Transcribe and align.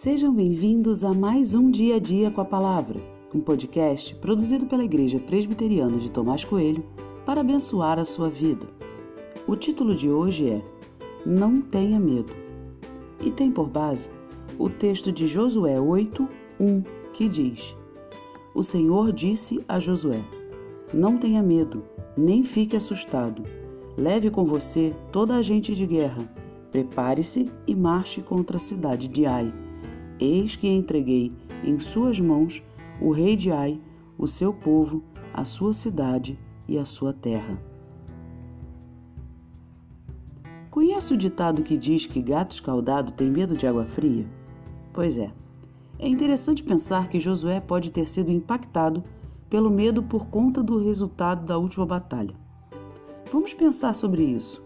Sejam 0.00 0.32
bem-vindos 0.32 1.02
a 1.02 1.12
mais 1.12 1.56
um 1.56 1.68
Dia 1.68 1.96
a 1.96 1.98
Dia 1.98 2.30
com 2.30 2.40
a 2.40 2.44
Palavra, 2.44 3.00
um 3.34 3.40
podcast 3.40 4.14
produzido 4.14 4.64
pela 4.66 4.84
Igreja 4.84 5.18
Presbiteriana 5.18 5.98
de 5.98 6.08
Tomás 6.08 6.44
Coelho 6.44 6.86
para 7.26 7.40
abençoar 7.40 7.98
a 7.98 8.04
sua 8.04 8.30
vida. 8.30 8.64
O 9.44 9.56
título 9.56 9.96
de 9.96 10.08
hoje 10.08 10.50
é 10.50 10.64
Não 11.26 11.60
Tenha 11.60 11.98
Medo 11.98 12.32
e 13.26 13.32
tem 13.32 13.50
por 13.50 13.70
base 13.70 14.08
o 14.56 14.70
texto 14.70 15.10
de 15.10 15.26
Josué 15.26 15.80
8, 15.80 16.28
1, 16.60 16.82
que 17.12 17.28
diz: 17.28 17.76
O 18.54 18.62
Senhor 18.62 19.12
disse 19.12 19.64
a 19.66 19.80
Josué: 19.80 20.22
Não 20.94 21.18
tenha 21.18 21.42
medo, 21.42 21.82
nem 22.16 22.44
fique 22.44 22.76
assustado. 22.76 23.42
Leve 23.96 24.30
com 24.30 24.46
você 24.46 24.94
toda 25.10 25.34
a 25.34 25.42
gente 25.42 25.74
de 25.74 25.88
guerra. 25.88 26.32
Prepare-se 26.70 27.50
e 27.66 27.74
marche 27.74 28.22
contra 28.22 28.58
a 28.58 28.60
cidade 28.60 29.08
de 29.08 29.26
Ai 29.26 29.52
Eis 30.20 30.56
que 30.56 30.68
entreguei 30.68 31.32
em 31.62 31.78
suas 31.78 32.18
mãos 32.18 32.62
o 33.00 33.12
rei 33.12 33.36
de 33.36 33.52
Ai, 33.52 33.80
o 34.18 34.26
seu 34.26 34.52
povo, 34.52 35.02
a 35.32 35.44
sua 35.44 35.72
cidade 35.72 36.38
e 36.66 36.76
a 36.76 36.84
sua 36.84 37.12
terra. 37.12 37.62
Conhece 40.70 41.14
o 41.14 41.16
ditado 41.16 41.62
que 41.62 41.76
diz 41.76 42.06
que 42.06 42.20
gato 42.20 42.52
escaldado 42.52 43.12
tem 43.12 43.30
medo 43.30 43.56
de 43.56 43.66
água 43.66 43.86
fria? 43.86 44.28
Pois 44.92 45.16
é. 45.16 45.32
É 45.98 46.08
interessante 46.08 46.62
pensar 46.62 47.08
que 47.08 47.18
Josué 47.18 47.60
pode 47.60 47.90
ter 47.90 48.08
sido 48.08 48.30
impactado 48.30 49.02
pelo 49.48 49.70
medo 49.70 50.02
por 50.02 50.28
conta 50.28 50.62
do 50.62 50.82
resultado 50.82 51.44
da 51.44 51.58
última 51.58 51.86
batalha. 51.86 52.34
Vamos 53.32 53.54
pensar 53.54 53.94
sobre 53.94 54.22
isso. 54.22 54.64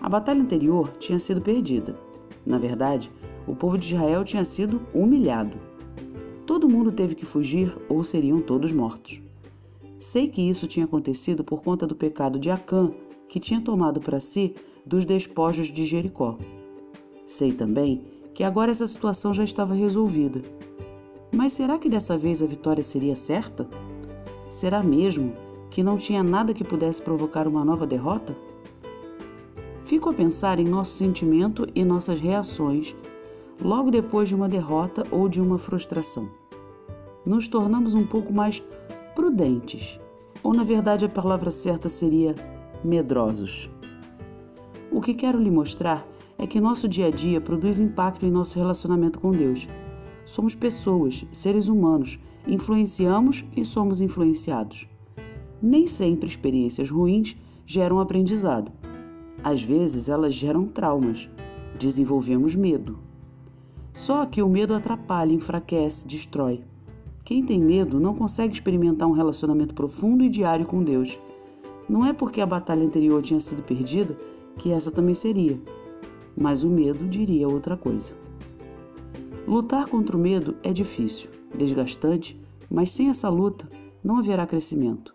A 0.00 0.08
batalha 0.08 0.40
anterior 0.40 0.90
tinha 0.98 1.18
sido 1.18 1.40
perdida. 1.40 1.98
Na 2.46 2.58
verdade, 2.58 3.10
o 3.46 3.54
povo 3.54 3.78
de 3.78 3.94
Israel 3.94 4.24
tinha 4.24 4.44
sido 4.44 4.86
humilhado. 4.94 5.58
Todo 6.46 6.68
mundo 6.68 6.92
teve 6.92 7.14
que 7.14 7.24
fugir 7.24 7.76
ou 7.88 8.04
seriam 8.04 8.40
todos 8.40 8.72
mortos. 8.72 9.22
Sei 9.96 10.28
que 10.28 10.42
isso 10.42 10.66
tinha 10.66 10.84
acontecido 10.84 11.44
por 11.44 11.62
conta 11.62 11.86
do 11.86 11.96
pecado 11.96 12.38
de 12.38 12.50
Acã, 12.50 12.92
que 13.28 13.40
tinha 13.40 13.60
tomado 13.60 14.00
para 14.00 14.20
si 14.20 14.54
dos 14.84 15.04
despojos 15.04 15.68
de 15.68 15.86
Jericó. 15.86 16.38
Sei 17.24 17.52
também 17.52 18.04
que 18.34 18.44
agora 18.44 18.70
essa 18.70 18.86
situação 18.86 19.32
já 19.32 19.44
estava 19.44 19.74
resolvida. 19.74 20.42
Mas 21.32 21.54
será 21.54 21.78
que 21.78 21.88
dessa 21.88 22.18
vez 22.18 22.42
a 22.42 22.46
vitória 22.46 22.82
seria 22.82 23.16
certa? 23.16 23.68
Será 24.48 24.82
mesmo 24.82 25.34
que 25.70 25.82
não 25.82 25.96
tinha 25.96 26.22
nada 26.22 26.54
que 26.54 26.62
pudesse 26.62 27.00
provocar 27.00 27.48
uma 27.48 27.64
nova 27.64 27.86
derrota? 27.86 28.36
Fico 29.82 30.10
a 30.10 30.14
pensar 30.14 30.58
em 30.58 30.64
nosso 30.64 30.92
sentimento 30.92 31.66
e 31.74 31.84
nossas 31.84 32.20
reações 32.20 32.94
logo 33.64 33.90
depois 33.90 34.28
de 34.28 34.34
uma 34.34 34.46
derrota 34.46 35.06
ou 35.10 35.26
de 35.26 35.40
uma 35.40 35.58
frustração. 35.58 36.28
Nos 37.24 37.48
tornamos 37.48 37.94
um 37.94 38.06
pouco 38.06 38.30
mais 38.30 38.62
prudentes, 39.14 39.98
ou 40.42 40.52
na 40.52 40.62
verdade 40.62 41.06
a 41.06 41.08
palavra 41.08 41.50
certa 41.50 41.88
seria 41.88 42.34
medrosos. 42.84 43.70
O 44.92 45.00
que 45.00 45.14
quero 45.14 45.40
lhe 45.40 45.50
mostrar 45.50 46.06
é 46.36 46.46
que 46.46 46.60
nosso 46.60 46.86
dia 46.86 47.06
a 47.06 47.10
dia 47.10 47.40
produz 47.40 47.78
impacto 47.78 48.26
em 48.26 48.30
nosso 48.30 48.58
relacionamento 48.58 49.18
com 49.18 49.32
Deus. 49.32 49.66
Somos 50.26 50.54
pessoas, 50.54 51.24
seres 51.32 51.66
humanos, 51.66 52.20
influenciamos 52.46 53.46
e 53.56 53.64
somos 53.64 54.02
influenciados. 54.02 54.86
Nem 55.62 55.86
sempre 55.86 56.28
experiências 56.28 56.90
ruins 56.90 57.34
geram 57.64 57.98
aprendizado. 57.98 58.70
Às 59.42 59.62
vezes 59.62 60.10
elas 60.10 60.34
geram 60.34 60.68
traumas. 60.68 61.30
Desenvolvemos 61.78 62.54
medo, 62.54 62.98
só 63.94 64.26
que 64.26 64.42
o 64.42 64.48
medo 64.48 64.74
atrapalha, 64.74 65.32
enfraquece, 65.32 66.08
destrói. 66.08 66.64
Quem 67.24 67.46
tem 67.46 67.60
medo 67.60 68.00
não 68.00 68.12
consegue 68.12 68.52
experimentar 68.52 69.08
um 69.08 69.12
relacionamento 69.12 69.72
profundo 69.72 70.24
e 70.24 70.28
diário 70.28 70.66
com 70.66 70.82
Deus. 70.82 71.18
Não 71.88 72.04
é 72.04 72.12
porque 72.12 72.40
a 72.40 72.46
batalha 72.46 72.84
anterior 72.84 73.22
tinha 73.22 73.40
sido 73.40 73.62
perdida 73.62 74.18
que 74.58 74.72
essa 74.72 74.90
também 74.90 75.14
seria, 75.14 75.62
mas 76.36 76.64
o 76.64 76.68
medo 76.68 77.06
diria 77.06 77.48
outra 77.48 77.76
coisa. 77.76 78.12
Lutar 79.46 79.86
contra 79.86 80.16
o 80.16 80.20
medo 80.20 80.56
é 80.64 80.72
difícil, 80.72 81.30
desgastante, 81.56 82.38
mas 82.68 82.90
sem 82.90 83.10
essa 83.10 83.28
luta 83.28 83.70
não 84.02 84.18
haverá 84.18 84.44
crescimento. 84.44 85.14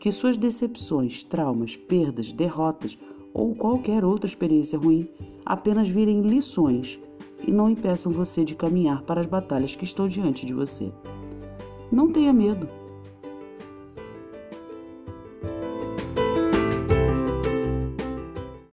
Que 0.00 0.10
suas 0.10 0.36
decepções, 0.36 1.22
traumas, 1.22 1.76
perdas, 1.76 2.32
derrotas 2.32 2.98
ou 3.32 3.54
qualquer 3.54 4.04
outra 4.04 4.26
experiência 4.26 4.78
ruim 4.78 5.08
apenas 5.46 5.88
virem 5.88 6.22
lições 6.22 7.00
e 7.46 7.52
não 7.52 7.70
impeçam 7.70 8.12
você 8.12 8.44
de 8.44 8.54
caminhar 8.54 9.02
para 9.02 9.20
as 9.20 9.26
batalhas 9.26 9.76
que 9.76 9.84
estão 9.84 10.08
diante 10.08 10.46
de 10.46 10.54
você. 10.54 10.92
Não 11.90 12.12
tenha 12.12 12.32
medo. 12.32 12.68